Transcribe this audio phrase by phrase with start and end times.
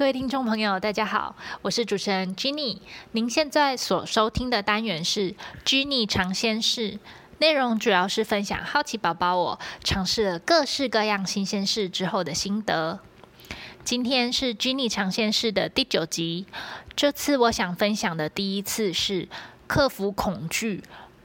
[0.00, 2.78] 各位听众朋友，大家好，我是主持人 Jenny。
[3.12, 6.98] 您现在所收听的单元是 Jenny 尝鲜室，
[7.36, 13.00] 内容主要是分享好奇宝宝我尝试了各式各样新鲜事之后的心得。
[13.84, 16.46] 今天是 Jenny 尝鲜室的第九集，
[16.96, 19.28] 这次我想分享的第一次是
[19.66, 20.82] 克服恐惧，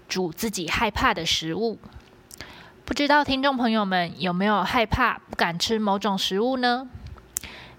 [0.10, 1.80] 煮自己害怕的食物。
[2.84, 6.90] 不知道听众朋友们有没有害怕、不敢吃某种食物呢？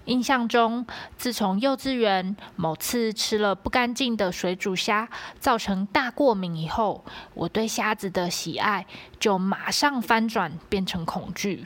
[0.07, 8.85] 印象中，自从幼稚园某次吃了不干净的水煮虾，造成大过敏以后，我对虾子的喜爱
[9.19, 11.65] 就马上翻转变成恐惧。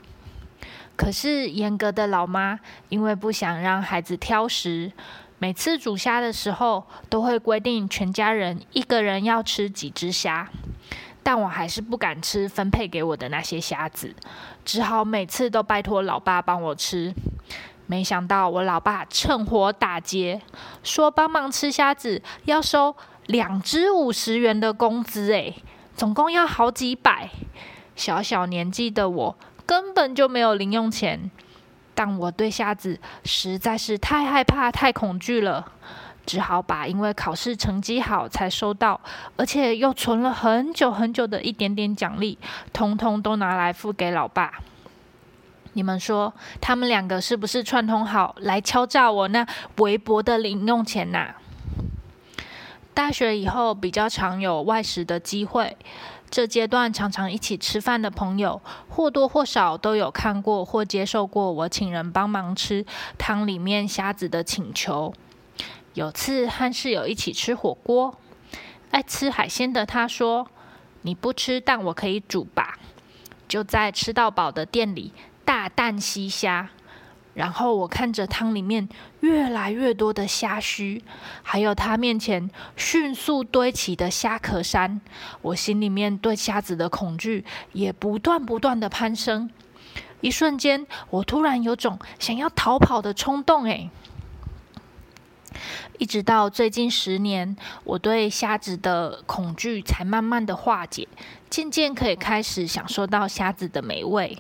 [0.96, 2.60] 可是严格的老妈，
[2.90, 4.92] 因为不想让孩子挑食，
[5.38, 10.50] 每次煮虾的时候都会规定全家人一个人要吃几只虾，
[11.22, 14.16] 但我还是不敢吃分配给我的那些虾子，
[14.66, 17.14] 只好每次都拜托老爸帮我吃。
[17.92, 20.40] 没想到我老爸趁火打劫，
[20.82, 25.54] 说帮忙吃虾子要收两只五十元的工资，诶，
[25.94, 27.30] 总共要好几百。
[27.98, 31.30] 小小年纪的我根本就没有零用钱，
[31.94, 35.66] 但我对虾子实在是太害怕、太恐惧了，
[36.26, 39.02] 只好把因为考试成绩好才收到，
[39.36, 42.38] 而且又存了很久很久的一点点奖励，
[42.72, 44.62] 通通都拿来付给老爸。
[45.74, 49.48] 你们说，他们两个是不是串通好来敲诈我那
[49.78, 51.36] 微薄的零用钱呐？
[52.94, 55.78] 大学以后比较常有外食的机会，
[56.30, 62.86] 这阶段常常一起吃饭的朋友，或多或少都有看过或接受过我请人帮忙吃
[63.18, 65.14] 汤里面虾子的请求。
[65.94, 68.18] 有次和室友一起吃火锅，
[68.92, 70.48] 爱吃海鲜的他说
[71.04, 72.78] ：“你不吃，但我可以煮吧。”
[73.48, 75.14] 就在吃到饱的店里。
[75.52, 76.70] 大啖吸虾，
[77.34, 78.88] 然后我看着汤里面
[79.20, 81.04] 越来越多的虾须，
[81.44, 85.02] 还有他面前迅速堆起的虾壳山，
[85.42, 89.50] 我心里面对虾子的恐惧也不断不断的攀升。
[90.22, 93.90] 一瞬间，我突然有种想要逃跑的冲动，诶，
[95.98, 101.10] 一直到最近十年，我对虾子的恐惧才慢慢的化解，
[101.50, 104.38] 渐渐可以开始享受到虾子的美味。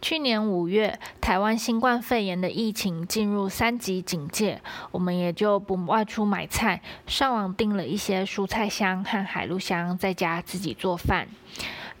[0.00, 4.60] 去年五月，台湾新冠肺炎的疫情进入三级警戒，
[4.92, 11.26] 我们也就不外出买菜，上网订了一些蔬菜箱和海陆箱，在家自己做饭。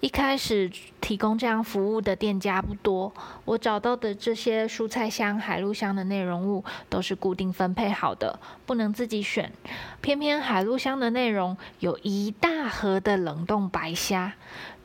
[0.00, 0.70] 一开始
[1.00, 3.12] 提供这样服务的店家不多，
[3.44, 9.52] 我找到的这些蔬菜箱、海陆箱的内容物都是固定分配好的，不能自己选。
[10.00, 14.34] 偏偏海陆箱的内容有一大盒的冷冻白虾。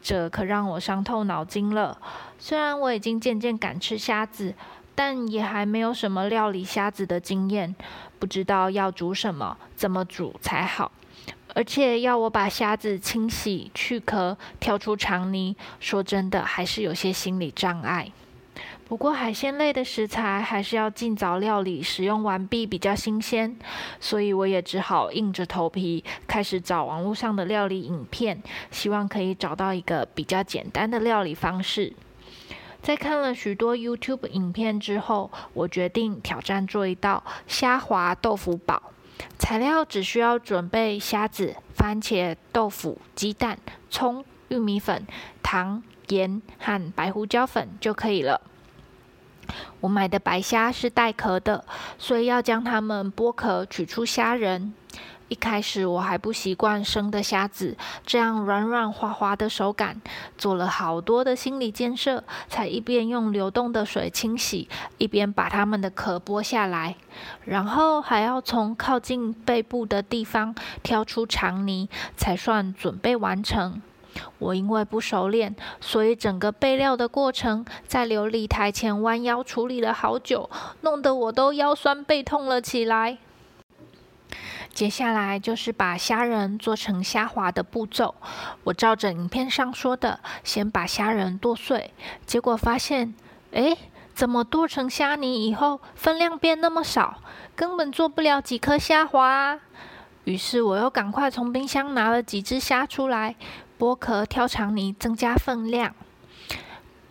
[0.04, 1.98] 这可让我伤透脑筋了。
[2.38, 4.54] 虽然我已经渐渐敢吃虾子，
[4.94, 7.74] 但也还没有什么料理虾子的经验，
[8.20, 10.92] 不知道要煮什么、怎么煮才好。
[11.56, 18.12] 而且要我把虾子清洗、去壳、挑出肠泥，说真的，还是有些心理障碍。
[18.94, 23.58] 不过海鲜类的食材还是要尽早料理，使用完毕比较新鲜，
[24.00, 31.94] 所以我也只好硬着头皮开始找网络上的料理影片，希望可以找到一个比较简单的料理方式。
[32.84, 38.80] 在看了许多 YouTube 影片之后，我决定挑战做一道虾滑豆腐煲。
[39.40, 43.58] 材料只需要准备虾子、番茄、豆腐、鸡蛋、
[43.90, 45.08] 葱、玉米粉、
[45.42, 48.40] 糖、盐和白胡椒粉就可以了。
[49.84, 51.66] 我买的白虾是带壳的，
[51.98, 54.74] 所以要将它们剥壳取出虾仁。
[55.28, 60.00] 一开始我还不习惯生的虾子这样软软滑滑的手感，
[60.38, 66.96] 做了好多的心理建设，才一边用流动的水清洗，一边把它们的壳剥下来，
[67.44, 73.82] 然后还要从靠近背部的地方挑出肠泥，才算准备完成。
[74.40, 80.50] 我因为不熟练，所以整个备料的过程在琉璃台前弯腰处理了好久，
[80.82, 83.18] 弄得我都腰酸背痛了起来。
[84.74, 88.16] 接下来就是把虾仁做成虾滑的步骤。
[88.64, 91.94] 我照着影片上说的，先把虾仁剁碎，
[92.26, 93.14] 结果发现，
[93.54, 93.78] 哎，
[94.16, 97.20] 怎么剁成虾泥以后分量变那么少，
[97.56, 99.60] 根本做不了几颗虾滑。
[100.24, 103.36] 于是我又赶快从冰箱拿了几只虾出来。
[103.84, 105.94] 剥壳、挑肠泥，增加分量。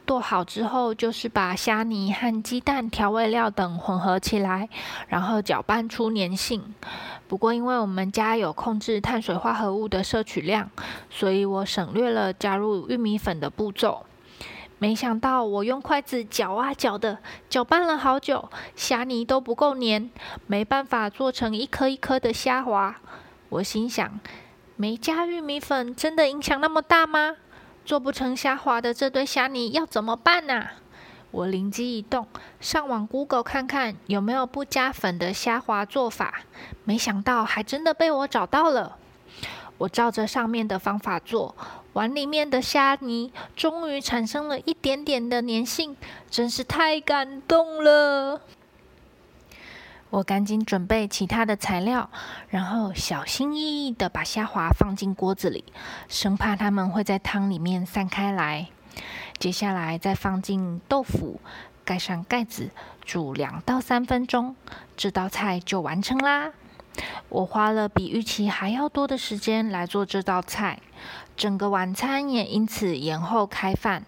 [0.07, 4.71] 剁好之后，就是把虾泥和鸡蛋、调味料等混合起来，
[5.09, 6.75] 然后搅拌出粘性。
[7.29, 10.71] 不过，因为我们家有控制碳水化合物的摄取量，
[11.11, 14.07] 所以我省略了加入玉米粉的步骤。
[14.79, 17.19] 没想到我用筷子搅啊搅的，
[17.51, 20.09] 搅拌了好久，虾泥都不够黏，
[20.47, 22.97] 没办法做成一颗一颗的虾滑。
[23.51, 24.19] 我心想，
[24.77, 27.37] 没加玉米粉真的影响那么大吗？
[27.85, 30.69] 做不成虾滑的这堆虾泥要怎么办呢？
[31.31, 32.27] 我灵机一动，
[32.61, 36.43] 上网 Google 看看有没有不加粉的虾滑做法。
[36.85, 38.97] 没想到还真的被我找到了。
[39.79, 41.57] 我照着上面的方法做，
[41.95, 45.97] 碗里面的虾泥终于产生了一点点的粘性，
[46.31, 48.41] 真是太感动了。
[50.13, 52.11] 我赶紧准备其他的材料，
[52.51, 55.65] 然后小心翼翼的把虾滑放进锅子里，
[56.07, 58.69] 生怕它们会在汤里面散开来。
[59.39, 61.41] 接下来再放进豆腐，
[61.83, 62.69] 盖上盖子，
[63.03, 64.55] 煮两到三分钟，
[64.99, 66.51] 这道菜就完成啦。
[67.31, 70.79] 我花了比预期还要多的时间来做这道菜，
[71.39, 74.05] 整个晚餐也因此延后开饭。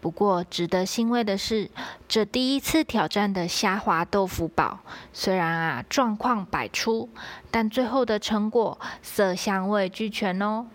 [0.00, 1.68] 不过值得欣慰的是，
[2.06, 4.78] 这第一次挑战的虾滑豆腐堡，
[5.12, 7.08] 虽然啊状况百出，
[7.50, 10.66] 但最后的成果色香味俱全哦。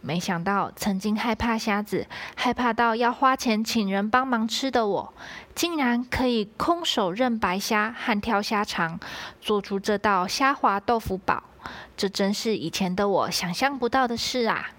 [0.00, 2.06] 没想到，曾经害怕虾子、
[2.36, 5.12] 害怕到要花钱请人帮忙吃的我，
[5.54, 9.00] 竟然可以空手认白虾和挑虾肠，
[9.40, 11.42] 做出这道虾滑豆腐堡。
[11.96, 14.70] 这真是以前的我想象不到的事啊！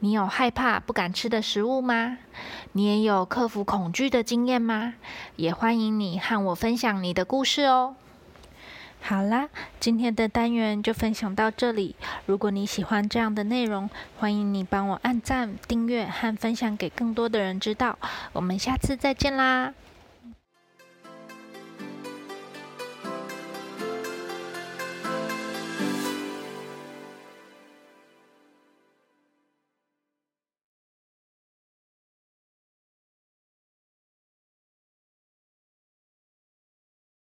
[0.00, 2.18] 你有害怕不敢吃的食物吗？
[2.72, 4.94] 你也有克服恐惧的经验吗？
[5.36, 7.94] 也欢迎你和我分享你的故事哦。
[9.02, 9.48] 好啦，
[9.78, 11.96] 今天的单元就分享到这里。
[12.26, 13.88] 如果你喜欢这样的内容，
[14.18, 17.98] 欢迎你帮我按赞、订阅和分享给更多的人知道。
[18.32, 19.74] 我们下次再见啦！